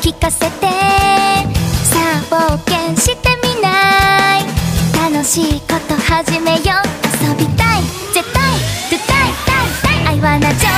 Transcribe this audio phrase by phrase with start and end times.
[0.00, 0.46] 聞かせて。
[0.46, 0.70] さ
[1.98, 4.44] あ冒険してみない。
[5.12, 6.62] 楽しいこと始めよう。
[7.22, 7.82] 遊びたい。
[8.14, 8.42] 絶対。
[8.88, 9.28] 絶対。
[9.28, 10.69] 絶対愛はなちゃ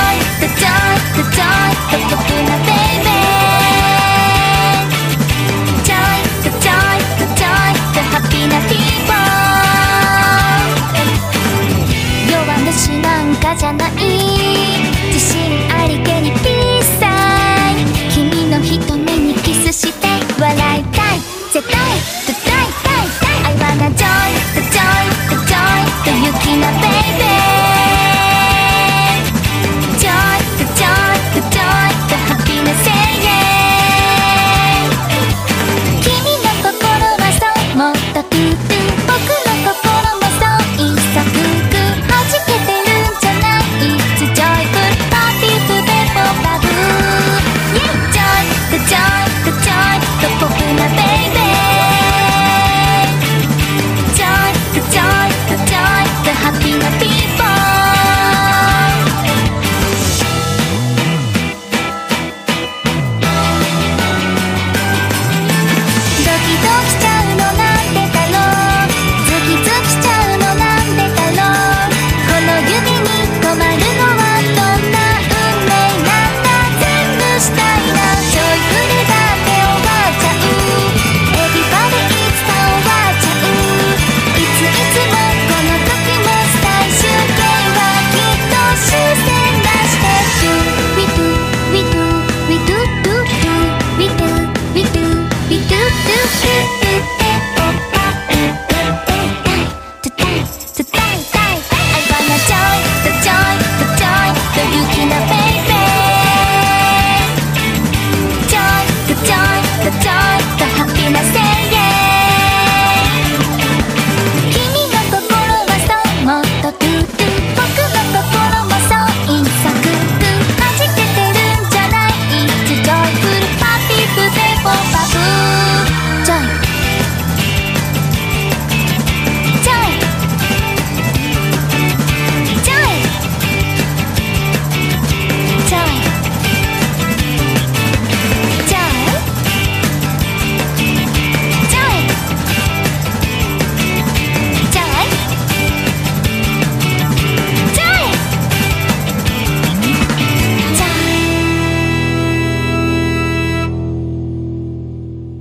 [96.05, 97.22] do.